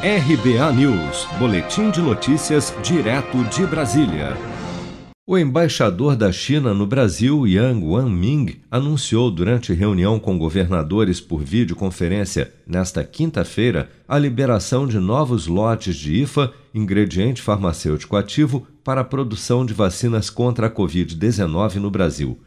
[0.00, 4.36] RBA News, Boletim de Notícias, direto de Brasília.
[5.26, 12.54] O embaixador da China no Brasil, Yang Wanming, anunciou durante reunião com governadores por videoconferência
[12.64, 19.66] nesta quinta-feira a liberação de novos lotes de IFA, ingrediente farmacêutico ativo, para a produção
[19.66, 22.38] de vacinas contra a Covid-19 no Brasil.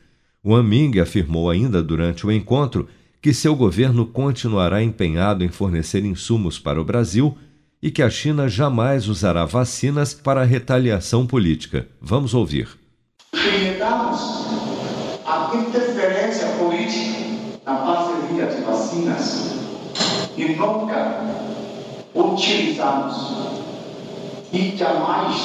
[0.43, 2.87] Wanming afirmou ainda durante o encontro
[3.21, 7.37] que seu governo continuará empenhado em fornecer insumos para o Brasil
[7.81, 11.87] e que a China jamais usará vacinas para retaliação política.
[12.01, 12.67] Vamos ouvir.
[13.33, 14.19] Rejeitamos
[15.25, 17.21] a interferência política
[17.65, 19.55] na parceria de vacinas
[20.35, 21.21] e nunca
[22.15, 23.15] utilizamos
[24.51, 25.35] e jamais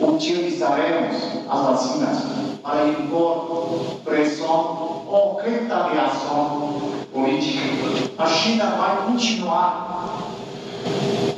[0.00, 1.16] utilizaremos
[1.48, 7.62] as vacinas para impor pressão ou retaliação política.
[8.18, 10.34] A China vai continuar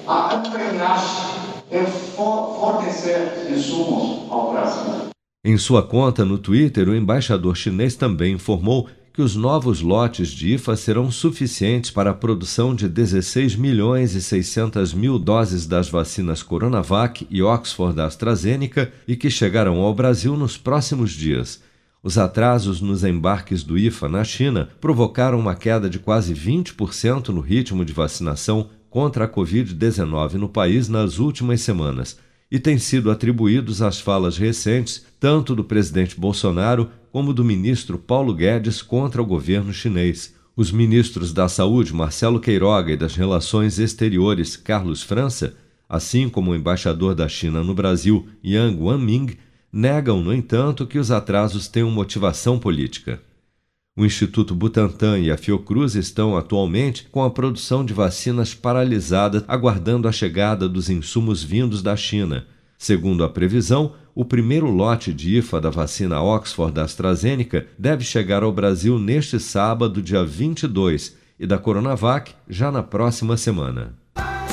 [0.06, 5.11] a empenhar-se em fornecer insumos ao Brasil.
[5.45, 8.89] Em sua conta no Twitter, o embaixador chinês também informou
[9.21, 14.23] que os novos lotes de IFA serão suficientes para a produção de 16 milhões e
[14.23, 20.57] 600 mil doses das vacinas Coronavac e Oxford AstraZeneca e que chegarão ao Brasil nos
[20.57, 21.63] próximos dias.
[22.03, 27.43] Os atrasos nos embarques do IFA na China provocaram uma queda de quase 20% no
[27.43, 32.17] ritmo de vacinação contra a Covid-19 no país nas últimas semanas
[32.51, 38.34] e têm sido atribuídos às falas recentes tanto do presidente Bolsonaro como do ministro Paulo
[38.34, 40.34] Guedes contra o governo chinês.
[40.57, 45.55] Os ministros da Saúde, Marcelo Queiroga, e das Relações Exteriores, Carlos França,
[45.89, 49.31] assim como o embaixador da China no Brasil, Yang Wanming,
[49.73, 53.20] negam, no entanto, que os atrasos tenham motivação política.
[54.01, 60.09] O Instituto Butantan e a Fiocruz estão atualmente com a produção de vacinas paralisada, aguardando
[60.09, 62.47] a chegada dos insumos vindos da China.
[62.79, 68.42] Segundo a previsão, o primeiro lote de IFA da vacina Oxford da AstraZeneca deve chegar
[68.42, 73.92] ao Brasil neste sábado, dia 22, e da Coronavac já na próxima semana.